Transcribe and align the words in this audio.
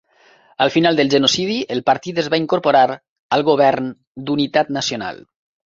Al 0.63 0.71
final 0.75 0.95
del 0.99 1.11
genocidi, 1.13 1.57
el 1.75 1.83
partit 1.91 2.23
es 2.23 2.31
va 2.35 2.41
incorporar 2.45 2.83
al 3.39 3.47
govern 3.53 3.95
d'unitat 4.27 4.77
nacional. 4.83 5.25